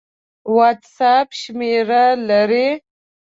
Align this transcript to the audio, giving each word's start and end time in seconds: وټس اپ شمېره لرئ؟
وټس 0.55 0.97
اپ 1.15 1.27
شمېره 1.41 2.03
لرئ؟ 2.27 2.67